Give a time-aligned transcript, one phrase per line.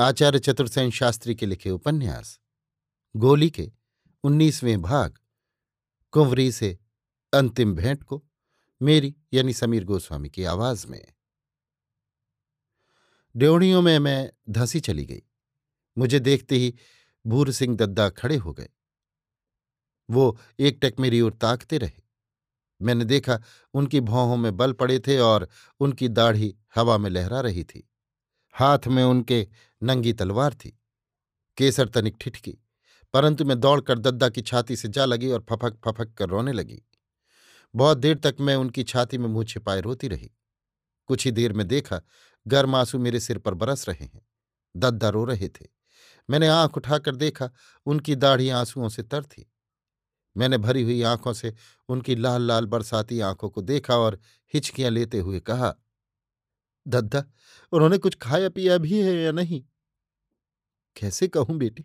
[0.00, 2.40] आचार्य चतुर्सेन शास्त्री के लिखे उपन्यास,
[3.16, 3.72] गोली के
[4.24, 5.18] उन्नीसवें भाग,
[6.10, 6.78] कुंवरी से
[7.34, 8.24] अंतिम भेंट को
[8.82, 11.12] मेरी यानी समीर गोस्वामी की आवाज़ में।
[13.36, 15.22] ड्योढ़ियों में मैं धंसी चली गई।
[15.98, 16.74] मुझे देखते ही
[17.26, 18.68] भूर सिंह दद्दा खड़े हो गए।
[20.10, 22.02] वो एक टक मेरी ओर ताकते रहे।
[22.82, 23.40] मैंने देखा
[23.74, 25.48] उनकी भौहों में बल पड़े थे और
[25.80, 27.90] उनकी दाढ़ी हवा में लहरा रही थी।
[28.52, 29.48] हाथ में उनके
[29.86, 30.78] नंगी तलवार थी।
[31.58, 32.58] केसर तनिक ठिठकी,
[33.14, 36.82] परंतु मैं दौड़कर दद्दा की छाती से जा लगी और फफक फफक कर रोने लगी।
[37.74, 40.30] बहुत देर तक मैं उनकी छाती में मुँह छिपाए रोती रही।
[41.08, 42.00] कुछ ही देर में देखा,
[42.46, 44.26] गर्म आँसू मेरे सिर पर बरस रहे हैं।
[44.76, 45.66] दद्दा रो रहे थे।
[46.28, 47.50] मैंने आँख उठाकर देखा,
[47.86, 49.50] उनकी दाढ़ी आंसुओं से तर थी।
[50.36, 51.54] मैंने भरी हुई आँखों से
[51.88, 54.18] उनकी लाल लाल बरसाती आँखों को देखा और
[54.54, 55.74] हिचकियाँ लेते हुए कहा,
[56.86, 57.24] दद्दा,
[57.72, 59.62] उन्होंने कुछ खाया पिया भी है या नहीं?
[60.96, 61.84] कैसे कहूँ बेटी?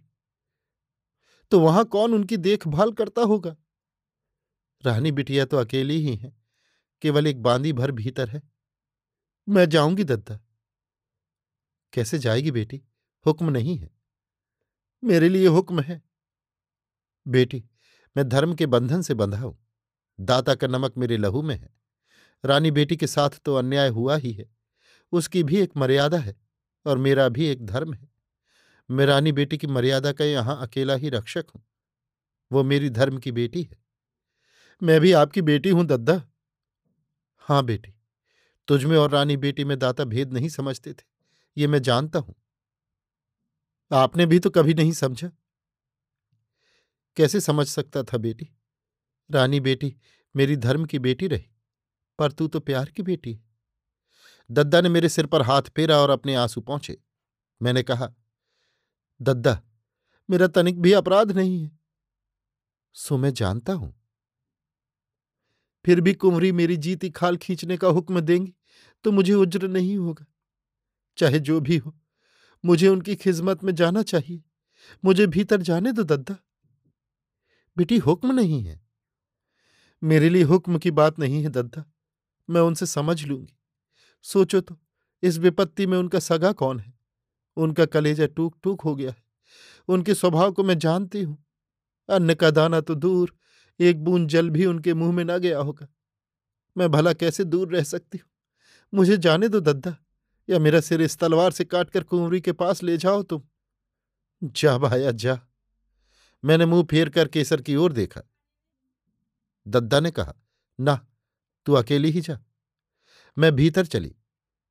[1.52, 3.56] तो वहाँ कौन उनकी देखभाल करता होगा?
[4.86, 6.34] रानी बिटिया तो अकेली ही है,
[7.02, 8.42] केवल एक बांदी भर भीतर है।
[9.50, 10.40] मैं जाऊँगी दद्दा।
[11.94, 12.82] कैसे जाएगी बेटी?
[13.26, 13.90] हुक्म नहीं है।
[15.04, 16.02] मेरे लिए हुक्म है।
[17.28, 17.64] बेटी,
[18.18, 19.58] मैं धर्म के बंधन से बंधा हूँ।
[20.20, 21.70] दाता का नमक मेरे लहू में है।
[22.46, 24.50] रानी बेटी के साथ तो अन्याय हुआ ही है।
[25.12, 26.36] उसकी भी एक मर्यादा है
[26.86, 28.11] और मेरा भी एक धर्म है।
[28.92, 31.64] मैं रानी बेटी की मर्यादा का यहाँ अकेला ही रक्षक हूँ।
[32.52, 33.78] वो मेरी धर्म की बेटी है।
[34.82, 36.22] मैं भी आपकी बेटी हूँ, दद्दा।
[37.38, 37.94] हाँ बेटी
[38.68, 41.04] तुझमें और रानी बेटी में दाता भेद नहीं समझते थे,
[41.58, 42.36] ये मैं जानता हूँ।
[43.92, 45.30] आपने भी तो कभी नहीं समझा।
[47.18, 48.50] कैसे समझ सकता था बेटी?
[49.30, 49.96] रानी बेटी,
[50.36, 51.50] मेरी धर्म की बेटी रही,
[52.20, 53.40] पर तू तो प्यार की बेटी
[54.50, 56.98] दद्दा ने मेरे सिर पर हाथ फेरा और अपने आँसू पहुँचे
[57.62, 58.14] मैंने कहा
[59.22, 59.62] दद्दा,
[60.30, 61.80] मेरा तनिक भी अपराध नहीं है।
[62.94, 63.94] सो मैं जानता हूँ।
[65.86, 68.54] फिर भी कुंवरी मेरी जीती खाल खींचने का हुक्म देंगी
[69.04, 70.26] तो मुझे उज्र नहीं होगा।
[71.18, 71.98] चाहे जो भी हो,
[72.66, 74.44] मुझे उनकी खिदमत में जाना चाहिए।
[75.06, 76.36] मुझे भीतर जाने दो दद्दा।
[77.78, 78.82] बेटी, हुक्म नहीं है।
[80.04, 81.84] मेरे लिए हुक्म की बात नहीं है दद्दा।
[82.50, 83.58] मैं उनसे समझ लूँगी।
[84.24, 84.80] सोचो तो
[85.24, 87.01] इस विपत्ति में उनका सगा कौन है?
[87.58, 89.24] उनका कलेजा टूक टूक हो गया है।
[89.88, 91.46] उनके स्वभाव को मैं जानती हूँ।
[92.10, 93.36] अन्न का दाना तो दूर,
[93.80, 95.88] एक बूंद जल भी उनके मुँह में ना गया होगा।
[96.78, 98.30] मैं भला कैसे दूर रह सकती हूँ?
[98.94, 99.96] मुझे जाने दो दद्दा,
[100.50, 103.42] या मेरा सिर इस तलवार से काटकर कुंवरी के पास ले जाओ तुम।
[104.44, 105.40] जा भाया, जा।
[106.44, 108.22] मैंने मुँह फेर कर केसर की ओर देखा।
[109.68, 110.34] दद्दा ने कहा,
[110.80, 111.08] ना,
[111.66, 112.40] तू अकेली ही जा।
[113.38, 114.16] मैं भीतर चली।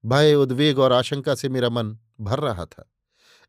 [0.05, 2.91] भय, उद्वेग और आशंका से मेरा मन भर रहा था।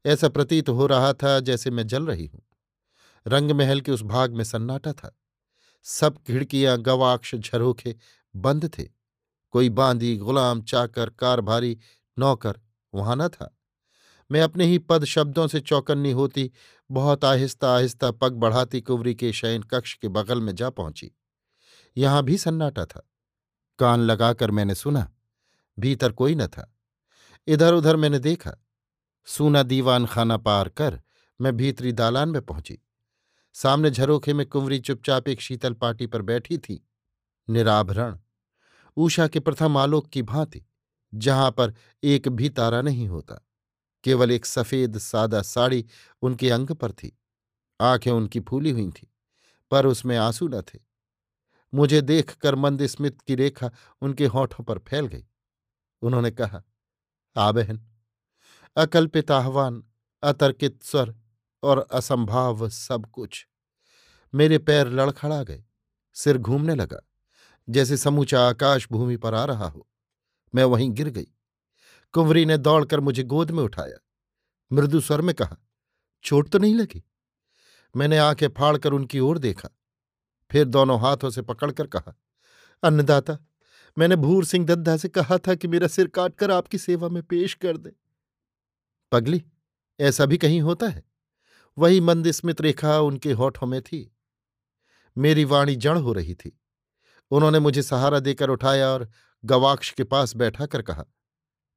[0.06, 2.42] ऐसा प्रतीत हो रहा था जैसे मैं जल रही हूँ।
[3.28, 5.18] रंग महल के उस भाग में सन्नाटा था।
[5.84, 7.96] सब खिड़कियाँ, गवाक्ष, झरोखे
[8.36, 8.84] बंद थे।
[9.52, 11.78] कोई बांदी, गुलाम, चाकर, कारभारी,
[12.20, 12.60] नौकर
[12.94, 13.58] वहाँ न था।
[14.31, 16.52] मैं अपने ही पद शब्दों से चौकन्नी होती,
[16.92, 21.12] बहुत आहिस्ता आहिस्ता पग बढ़ाती कुंवरी के शयन कक्ष के बगल में जा पहुँची।
[21.98, 23.07] यहाँ भी सन्नाटा था।
[23.80, 25.12] कान लगाकर मैंने सुना,
[25.80, 26.75] भीतर कोई न था।
[27.48, 28.56] इधर उधर मैंने देखा
[29.27, 31.01] सूना दीवान खाना पार कर
[31.39, 32.79] मैं भीतरी दालान में पहुँची।
[33.56, 36.88] सामने झरोखे में कुंवरी चुपचाप एक शीतल पाटी पर बैठी थी।
[37.47, 38.18] निराभरण।
[38.97, 40.63] ऊषा के प्रथम आलोक की भांति,
[41.13, 41.73] जहाँ पर
[42.03, 43.35] एक भी तारा नहीं होता,
[44.03, 45.85] केवल एक सफ़ेद सादा साड़ी
[46.21, 47.18] उनके अंग पर थी।
[47.79, 49.07] आँखें उनकी फूली हुई थीं,
[49.71, 50.79] पर उसमें आँसू न थे।
[51.73, 53.71] मुझे देखकर मंद स्मित की रेखा
[54.01, 55.25] उनके होठों पर फैल गई।
[56.01, 56.63] उन्होंने कहा,
[57.35, 57.81] आ बहन
[58.75, 59.83] अकल्पित आह्वान,
[60.23, 61.15] अतर्कित स्वर
[61.63, 63.47] और असंभाव सब कुछ।
[64.35, 65.63] मेरे पैर लड़खड़ा गए,
[66.13, 67.07] सिर घूमने लगा,
[67.69, 69.88] जैसे समूचा आकाश भूमि पर आ रहा हो।
[70.56, 71.27] मैं वहीं गिर गई।
[72.12, 73.97] कुंवरी ने दौड़कर मुझे गोद में उठाया।
[74.73, 75.57] मृदु स्वर में कहा,
[76.23, 77.03] चोट तो नहीं लगी?
[77.95, 79.69] मैंने आँखें फाड़कर उनकी ओर देखा।
[80.51, 82.15] फिर दोनों हाथों से पकड़कर कहा,
[82.83, 83.38] अन्नदाता,
[83.97, 87.53] मैंने भूर सिंह दद्दा से कहा था कि मेरा सिर काटकर आपकी सेवा में पेश
[87.53, 87.91] कर दे।
[89.12, 89.44] पगली,
[90.00, 91.04] ऐसा भी कहीं होता है?
[91.78, 94.16] वही मंद स्मित रेखा उनके होठों में थी।
[95.18, 96.60] मेरी वाणी जड़ हो रही थी।
[97.31, 99.10] उन्होंने मुझे सहारा देकर उठाया और
[99.46, 101.06] गवाक्ष के पास बैठा कर कहा,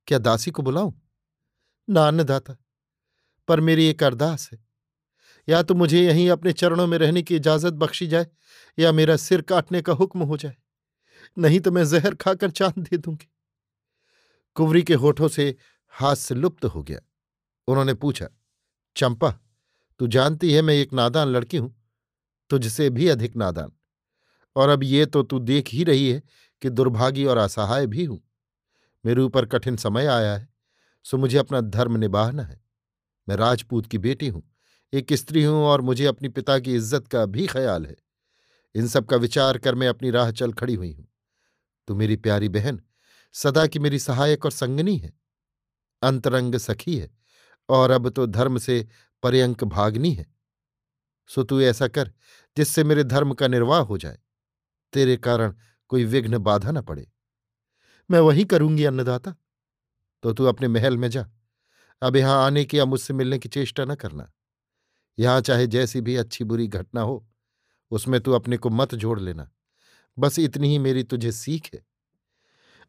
[0.07, 0.93] क्या दासी को बुलाऊं?
[1.89, 2.57] ना अन्नदाता
[3.49, 4.65] पर मेरी एक अरदास है।
[5.49, 8.27] या तो मुझे यहीं अपने चरणों में रहने की इजाज़त बख्शी जाए,
[8.79, 10.57] या मेरा सिर काटने का हुक्म हो जाए।
[11.39, 13.33] नहीं तो मैं जहर खाकर चाँद दे दूँगी।
[14.55, 15.57] कुंवरी के होठों से
[15.89, 17.01] हाथ से लुप्त हो गया।
[17.69, 18.29] उन्होंने पूछा,
[18.97, 19.31] चंपा,
[20.01, 21.75] तू जानती है मैं एक नादान लड़की हूँ,
[22.51, 23.73] तुझसे भी अधिक नादान।
[24.57, 26.23] और अब ये तो तू देख ही रही है
[26.63, 28.21] कि दुर्भागी और असहाय भी हूँ।
[29.05, 30.49] मेरे ऊपर कठिन समय आया है,
[31.05, 32.61] सो मुझे अपना धर्म निभाना है।
[33.29, 34.43] मैं राजपूत की बेटी हूँ,
[34.93, 37.97] एक स्त्री हूँ और मुझे अपनी पिता की इज़्ज़त का भी ख्याल है।
[38.75, 41.07] इन सब का विचार कर मैं अपनी राह चल खड़ी हुई हूँ।
[41.89, 42.81] तू मेरी प्यारी बहन,
[43.35, 45.13] सदा की मेरी सहायक और संगनी है।
[46.03, 47.11] अंतरंग सखी है
[47.69, 48.89] और अब तो धर्म से
[49.23, 50.35] पर्यंक भागनी है।
[51.29, 52.13] सो तू ऐसा कर,
[52.57, 54.19] जिससे मेरे धर्म का निर्वाह हो जाए।
[54.93, 55.55] तेरे कारण
[55.89, 57.11] कोई विघ्न बाधा न पड़े।
[58.11, 59.35] मैं वही करूँगी अन्नदाता।
[60.23, 61.31] तो तू अपने महल में जा।
[62.03, 64.33] अब यहाँ आने की या मुझसे मिलने की चेष्टा न करना।
[65.19, 67.29] यहाँ चाहे जैसी भी अच्छी बुरी घटना हो,
[67.91, 69.51] उसमें तू अपने को मत जोड़ लेना।
[70.19, 71.94] बस इतनी ही मेरी तुझे सीख है।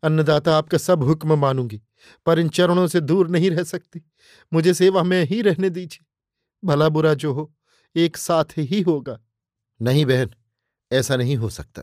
[0.03, 1.81] अन्नदाता आपका सब हुक्म मानूँगी,
[2.25, 4.01] पर इन चरणों से दूर नहीं रह सकती।
[4.53, 6.06] मुझे सेवा में ही रहने दीजिए।
[6.63, 7.53] भला बुरा जो हो,
[7.95, 9.19] एक साथ ही होगा।
[9.81, 10.33] नहीं बहन,
[10.92, 11.81] ऐसा नहीं हो सकता।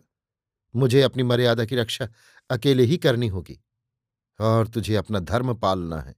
[0.74, 2.08] मुझे अपनी मर्यादा की रक्षा
[2.50, 3.58] अकेले ही करनी होगी,
[4.40, 6.14] और तुझे अपना धर्म पालना है।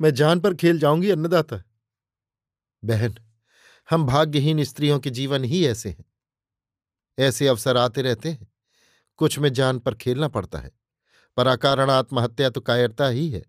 [0.00, 1.62] मैं जान पर खेल जाऊँगी, अन्नदाता।
[2.82, 3.14] बहन,
[3.88, 6.04] हम भाग्यहीन स्त्रियों के जीवन ही ऐसे हैं।
[7.18, 8.46] ऐसे अवसर आते रहते हैं
[9.20, 10.72] कुछ में जान पर खेलना पड़ता है।
[11.36, 13.42] पर अकारण आत्महत्या तो कायरता ही है।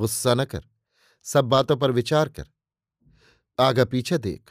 [0.00, 0.64] गुस्सा न कर।
[1.22, 2.44] सब बातों पर विचार कर।
[3.60, 4.50] आगा पीछे देख।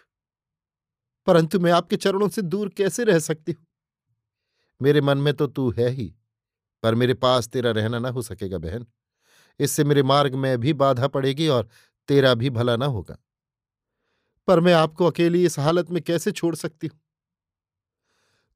[1.26, 3.66] परंतु मैं आपके चरणों से दूर कैसे रह सकती हूँ?
[4.82, 6.16] मेरे मन में तो तू है ही,
[6.84, 8.88] पर मेरे पास तेरा रहना ना हो सकेगा बहन।
[9.60, 11.70] इससे मेरे मार्ग में भी बाधा पड़ेगी और
[12.08, 13.18] तेरा भी भला ना होगा।
[14.48, 17.00] पर मैं आपको अकेली इस हालत में कैसे छोड़ सकती हूँ?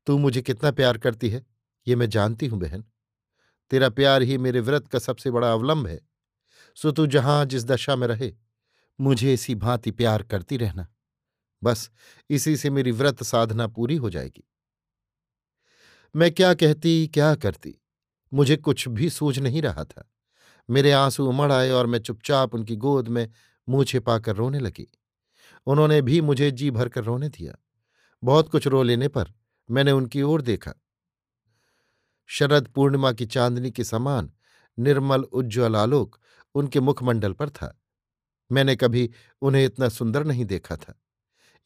[0.08, 1.51] तू मुझे कितना प्यार करती है?
[1.88, 2.84] ये मैं जानती हूँ बहन।
[3.70, 6.02] तेरा प्यार ही मेरे व्रत का सबसे बड़ा अवलंब है।
[6.76, 8.34] सो तू जहाँ जिस दशा में रहे,
[9.02, 10.88] मुझे इसी भांति प्यार करती रहना।
[11.64, 11.92] बस
[12.30, 14.44] इसी से मेरी व्रत साधना पूरी हो जाएगी।
[16.16, 17.82] मैं क्या कहती, क्या करती?
[18.34, 20.12] मुझे कुछ भी सूझ नहीं रहा था।
[20.70, 23.32] मेरे आँसू उमड़ आए और मैं चुपचाप उनकी गोद में
[23.70, 24.92] मुँह छिपाकर रोने लगी।
[25.66, 27.56] उन्होंने भी मुझे जी भरकर रोने दिया।
[28.24, 29.34] बहुत कुछ रो लेने पर
[29.72, 30.74] मैंने उनकी ओर देखा।
[32.34, 34.32] शरद पूर्णिमा की चांदनी के समान
[34.80, 36.20] निर्मल, उज्ज्वल आलोक
[36.56, 37.82] उनके मुखमंडल पर था।
[38.52, 39.10] मैंने कभी
[39.42, 41.02] उन्हें इतना सुंदर नहीं देखा था।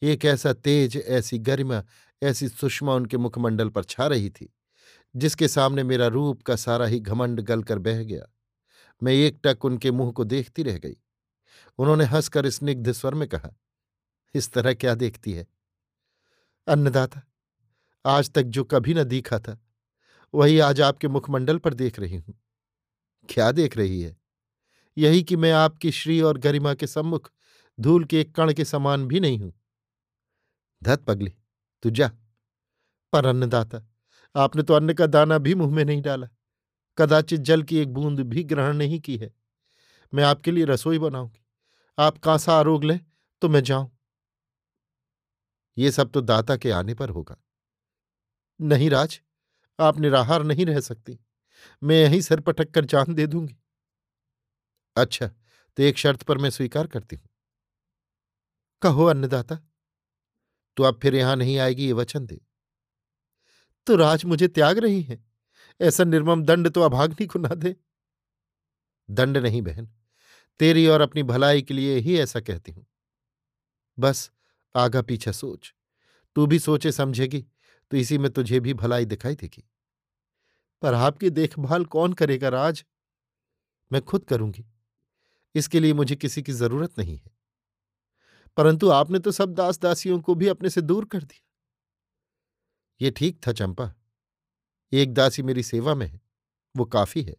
[0.02, 1.84] एक ऐसा तेज, ऐसी गरिमा,
[2.22, 4.54] ऐसी सुषमा उनके मुखमंडल पर छा रही थी,
[5.16, 8.32] जिसके सामने मेरा रूप का सारा ही घमंड गलकर बह गया।
[9.02, 10.96] मैं एक टक उनके मुँह को देखती रह गई।
[11.78, 13.50] उन्होंने हंसकर स्निग्ध स्वर में कहा,
[14.34, 15.46] इस तरह क्या देखती है?
[16.66, 17.22] अन्नदाता,
[18.06, 19.62] आज तक जो कभी न दिखा था
[20.34, 22.34] वही आज आपके मुखमंडल पर देख रही हूँ।
[23.28, 24.16] क्या देख रही है?
[24.98, 27.30] यही कि मैं आपकी श्री और गरिमा के सम्मुख
[27.80, 29.52] धूल के एक कण के समान भी नहीं हूँ।
[30.82, 31.32] धत पगली,
[31.82, 32.10] तू जा।
[33.12, 33.88] पर अन्नदाता,
[34.36, 36.28] आपने तो अन्न का दाना भी मुँह में नहीं डाला।
[36.98, 39.34] कदाचित जल की एक बूंद भी ग्रहण नहीं की है।
[40.14, 41.46] मैं आपके लिए रसोई बनाऊँगी।
[41.98, 43.00] आप कांसा आरोग लें
[43.42, 43.90] तो मैं जाऊँ।
[45.78, 47.36] ये सब तो दाता के आने पर होगा।
[48.60, 49.20] नहीं राज
[49.78, 51.18] आप निराहार नहीं रह सकती।
[51.82, 53.56] मैं यहीं सिर पटक कर जान दे दूँगी।
[54.96, 55.26] अच्छा
[55.76, 57.28] तो एक शर्त पर मैं स्वीकार करती हूँ।
[58.82, 59.58] कहो, अन्नदाता
[60.76, 62.40] तो अब फिर यहाँ नहीं आएगी, ये वचन दे।
[63.86, 65.24] तो राज मुझे त्याग रही है।
[65.80, 67.76] ऐसा निर्मम दंड तो अभाग्नि को ना दे।
[69.10, 69.88] दंड नहीं, बहन।
[70.58, 72.86] तेरी और अपनी भलाई के लिए ही ऐसा कहती हूँ।
[73.98, 74.30] बस,
[74.76, 75.74] आगा पीछा सोच।
[76.34, 77.46] तू भी सोचे समझेगी।
[77.90, 79.64] तो इसी में तुझे भी भलाई दिखाई देगी।
[80.82, 82.84] पर आपकी देखभाल कौन करेगा राज?
[83.92, 84.64] मैं खुद करूँगी।
[85.54, 87.36] इसके लिए मुझे किसी की ज़रूरत नहीं है।
[88.56, 91.46] परंतु आपने तो सब दास दासियों को भी अपने से दूर कर दिया।
[93.00, 93.94] ये ठीक था चंपा।
[94.92, 96.20] एक दासी मेरी सेवा में है।
[96.76, 97.36] वो काफ़ी है।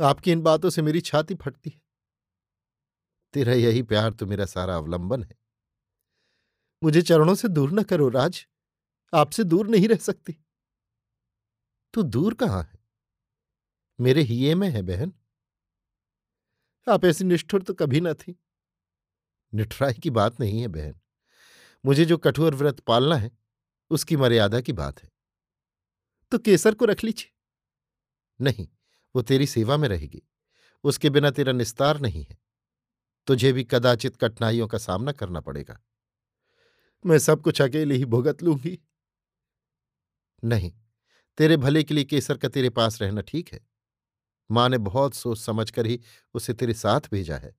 [0.00, 1.82] आपकी इन बातों से मेरी छाती फटती है।
[3.32, 5.38] तेरा यही प्यार तो मेरा सारा अवलंबन है।
[6.82, 8.46] मुझे चरणों से दूर न करो राज।
[9.14, 10.36] आपसे दूर नहीं रह सकती।
[11.94, 12.78] तू दूर कहाँ है?
[14.00, 15.12] मेरे हिये में है बहन।
[16.88, 18.40] आप ऐसी निष्ठुर तो कभी ना थी।
[19.54, 21.00] निठराई की बात नहीं है बहन।
[21.86, 23.38] मुझे जो कठोर व्रत पालना है,
[23.90, 25.12] उसकी मर्यादा की बात है।
[26.30, 27.32] तो केसर को रख लीजिए।
[28.44, 28.68] नहीं,
[29.16, 30.22] वो तेरी सेवा में रहेगी।
[30.84, 32.38] उसके बिना तेरा निस्तार नहीं है।
[33.26, 35.82] तुझे भी कदाचित कठिनाइयों का सामना करना पड़ेगा।
[37.06, 38.86] मैं सब कुछ अकेले ही भुगत लूँगी।
[40.44, 40.72] नहीं,
[41.38, 43.60] तेरे भले के लिए केसर का तेरे पास रहना ठीक है।
[44.50, 46.00] माँ ने बहुत सोच समझ कर ही
[46.34, 47.54] उसे तेरे साथ भेजा है।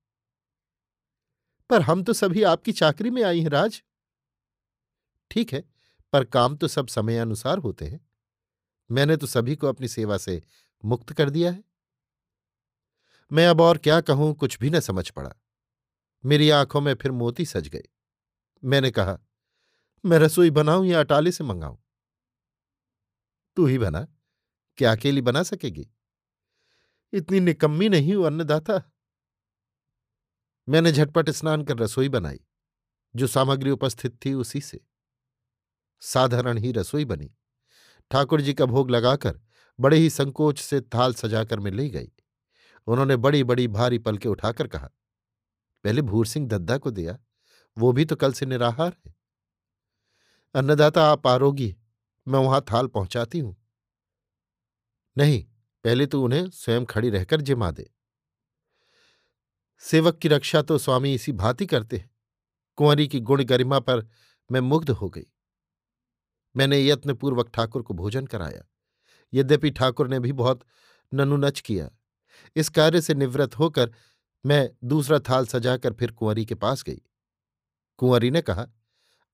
[1.70, 3.84] पर हम तो सभी आपकी चाकरी में आई हैं, राज।
[5.32, 5.64] ठीक है,
[6.14, 8.08] पर काम तो सब समयानुसार होते हैं।
[8.92, 10.42] मैंने तो सभी को अपनी सेवा से
[10.84, 11.64] मुक्त कर दिया है।
[13.32, 15.32] मैं अब और क्या कहूँ, कुछ भी न समझ पड़ा।
[16.26, 17.84] मेरी आँखों में फिर मोती सज गए।
[18.64, 19.20] मैंने कहा,
[20.06, 21.78] मैं रसोई बनाऊँ या अटाले से मंगाऊं?
[23.58, 24.08] तू ही बना,
[24.78, 25.88] क्या अकेली बना सकेगी?
[27.14, 28.82] इतनी निकम्मी नहीं हूँ, अन्नदाता।
[30.68, 32.40] मैंने झटपट स्नान कर रसोई बनाई,
[33.16, 34.80] जो सामग्री उपस्थित थी उसी से।
[36.02, 37.32] साधारण ही रसोई बनी।
[38.12, 39.40] ठाकुर जी का भोग लगाकर
[39.80, 42.12] बड़े ही संकोच से थाल सजाकर मैं ले गई।
[42.88, 44.90] उन्होंने बड़ी बड़ी भारी पलके उठाकर कहा,
[45.86, 47.18] पहले भूर सिंह दद्दा को दिया,
[47.78, 49.14] वो भी तो कल से निराहार है।
[50.56, 51.76] अन्नदाता, आप आरोगी
[52.28, 53.58] मैं वहाँ थाल पहुंचाती हूँ।
[55.18, 55.44] नहीं,
[55.84, 57.92] पहले तो उन्हें स्वयं खड़ी रहकर जिमा दे।
[59.80, 62.16] सेवक की रक्षा तो स्वामी इसी भांति करते हैं।
[62.76, 64.08] कुंवरी की गुण गरिमा पर
[64.52, 65.26] मैं मुग्ध हो गई।
[66.56, 68.64] मैंने यत्नपूर्वक ठाकुर को भोजन कराया।
[69.34, 70.66] यद्यपि ठाकुर ने भी बहुत
[71.14, 71.90] ननुनच किया।
[72.56, 73.92] इस कार्य से निवृत्त होकर
[74.46, 77.02] मैं दूसरा थाल सजाकर फिर कुंवरी के पास गई।
[77.98, 78.68] कुंवरी ने कहा,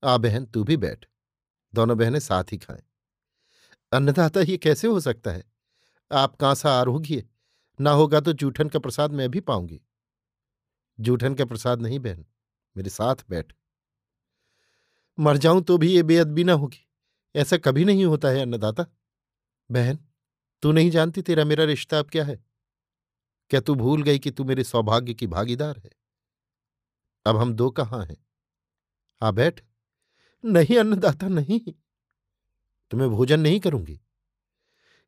[0.03, 1.06] आ बहन, तू भी बैठ।
[1.78, 2.82] दोनों बहनें साथ ही खाएँ।
[3.92, 5.44] अन्नदाता ये कैसे हो सकता है?
[6.12, 7.24] आप कांसा आरोग्य
[7.80, 9.82] ना होगा तो जूठन का प्रसाद मैं भी पाऊँगी।
[11.00, 12.26] जूठन का प्रसाद नहीं बहन,
[12.76, 13.54] मेरे साथ बैठ।
[15.18, 16.86] मर जाऊँ तो भी ये बेअदबी ना होगी।
[17.36, 18.86] ऐसा कभी नहीं होता है अन्नदाता।
[19.70, 20.00] बहन,
[20.64, 22.40] तू नहीं जानती तेरा मेरा रिश्ता अब क्या है?
[23.50, 25.90] क्या तू भूल गई कि तू मेरे सौभाग्य की भागीदार है?
[27.26, 28.18] अब हम दो कहाँ हैं?
[29.22, 29.62] आ बैठ।
[30.46, 31.74] नहीं अन्नदाता, नहीं।
[32.91, 34.01] तुम्हें भोजन नहीं करूँगी।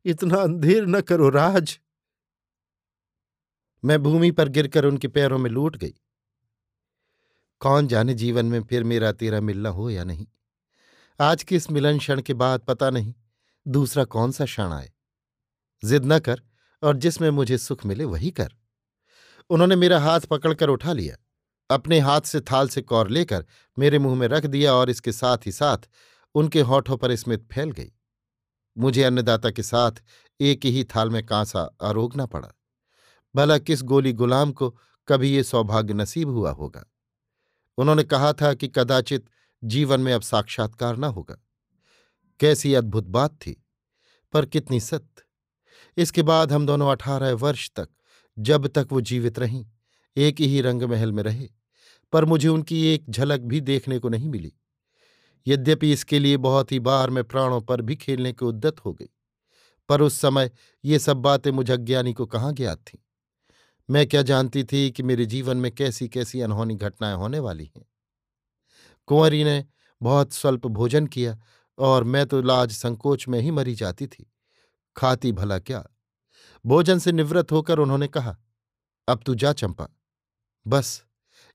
[0.04, 1.80] इतना अंधेर न करो राज।
[3.84, 5.94] मैं भूमि पर गिरकर उनके पैरों में लूट गई।
[7.60, 10.26] कौन जाने जीवन में फिर मेरा तेरा मिलना हो या नहीं?
[11.20, 13.14] आज के इस मिलन क्षण के बाद पता नहीं,
[13.68, 14.92] दूसरा कौन सा क्षण आए।
[15.84, 16.42] जिद न कर,
[16.82, 18.48] और जिसमें मुझे सुख मिले वही कर।
[19.50, 21.16] उन्होंने मेरा हाथ पकड़कर उठा लिया।
[21.70, 23.46] अपने हाथ से थाल से कौर लेकर
[23.78, 25.78] मेरे मुँह में रख दिया और इसके साथ ही साथ
[26.34, 27.92] उनके होठों पर स्मित फैल गई।
[28.78, 29.92] मुझे अन्नदाता के साथ
[30.40, 32.48] एक ही थाल में कांसा आरोगना पड़ा।
[33.36, 36.84] भला किस गोली गुलाम को कभी ये सौभाग्य नसीब हुआ होगा?
[37.78, 39.26] उन्होंने कहा था कि कदाचित
[39.64, 41.46] जीवन में अब साक्षात्कार न होगा।
[42.40, 43.64] कैसी अद्भुत बात थी,
[44.32, 45.22] पर कितनी सत्य।
[45.96, 47.88] इसके बाद हम दोनों अठारह वर्ष तक,
[48.38, 49.66] जब तक वो जीवित रहीं,
[50.16, 51.59] एक ही रंग महल में रहे।
[52.12, 54.52] पर मुझे उनकी एक झलक भी देखने को नहीं मिली।
[55.46, 59.08] यद्यपि इसके लिए बहुत ही बार मैं प्राणों पर भी खेलने की उद्दत हो गई,
[59.88, 60.50] पर उस समय
[60.84, 62.98] ये सब बातें मुझे अज्ञानी को कहाँ ज्ञात थीं?
[63.88, 67.84] मैं क्या जानती थी कि मेरे जीवन में कैसी कैसी अनहोनी घटनाएँ होने वाली हैं?
[69.08, 69.64] कुंवरी ने
[70.00, 71.38] बहुत स्वल्प भोजन किया
[71.78, 74.30] और मैं तो लाज संकोच में ही मरी जाती थी।
[74.96, 75.84] खाती भला क्या?
[76.64, 78.36] भोजन से निवृत्त होकर उन्होंने कहा,
[79.08, 79.88] अब तू जा चंपा,
[80.66, 81.02] बस।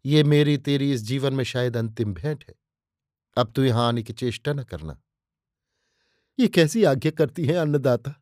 [0.05, 2.55] ये मेरी तेरी इस जीवन में शायद अंतिम भेंट है।
[3.37, 5.01] अब तू यहाँ आने की चेष्टा न करना।
[6.39, 8.13] ये कैसी आज्ञा करती है अन्नदाता?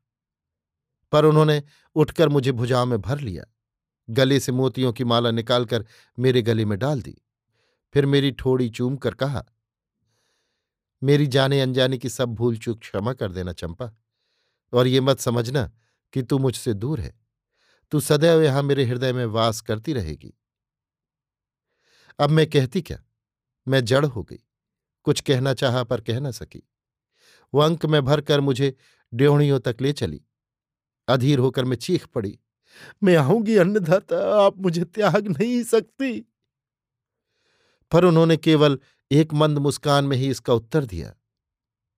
[1.12, 1.62] पर उन्होंने
[1.96, 3.44] उठकर मुझे भुजाओं में भर लिया।
[4.10, 5.86] गले से मोतियों की माला निकालकर
[6.20, 7.16] मेरे गले में डाल दी।
[7.94, 9.44] फिर मेरी ठोड़ी चूम कर कहा,
[11.04, 13.92] मेरी जाने अनजाने की सब भूल चूक क्षमा कर देना चंपा,
[14.74, 15.72] और ये मत समझना
[16.13, 17.13] कि तू मुझसे दूर है।
[17.92, 20.34] तू सदैव यहाँ मेरे हृदय में वास करती रहेगी।
[22.20, 23.03] अब मैं कहती क्या?
[23.67, 24.39] मैं जड़ हो गई।
[25.03, 26.70] कुछ कहना चाहा पर कह न सकी।
[27.53, 28.75] वो अंक में भरकर मुझे
[29.13, 30.22] ड्योहणियों तक ले चली।
[31.08, 32.39] अधीर होकर मैं चीख पड़ी,
[33.03, 36.20] मैं आऊँगी अन्नदाता, आप मुझे त्याग नहीं सकती।
[37.91, 38.79] पर उन्होंने केवल
[39.12, 41.13] एक मंद मुस्कान में ही इसका उत्तर दिया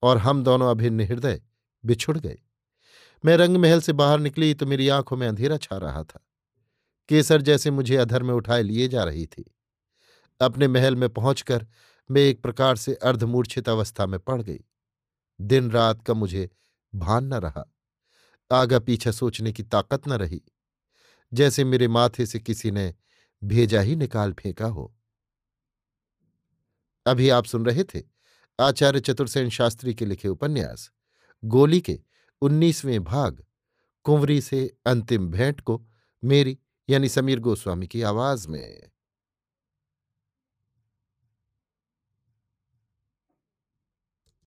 [0.03, 1.41] और हम दोनों अभिन्न हृदय
[1.85, 2.39] बिछुड़ गए।
[3.25, 6.25] मैं रंगमहल से बाहर निकली तो मेरी आँखों में अंधेरा छा रहा था।
[7.09, 9.54] केसर जैसे मुझे अधर में उठाए लिए जा रही थी।
[10.41, 11.67] अपने महल में पहुंचकर
[12.11, 14.59] मैं एक प्रकार से अर्धमूर्छित अवस्था में पड़ गई।
[15.41, 16.49] दिन रात का मुझे
[16.95, 17.73] भान न रहा।
[18.51, 20.41] आगा पीछा सोचने की ताकत न रही।
[21.33, 22.95] जैसे मेरे माथे से किसी ने
[23.43, 24.95] भेजा ही निकाल फेंका हो।
[27.05, 28.03] अभी आप सुन रहे थे
[28.59, 30.91] आचार्य चतुर्सेन शास्त्री के लिखे उपन्यास,
[31.45, 31.99] गोली के
[32.41, 33.45] उन्नीसवें भाग,
[34.03, 35.87] कुंवरी से अंतिम भेंट को
[36.23, 38.91] मेरी यानी समीर गोस्वामी की आवाज़ में।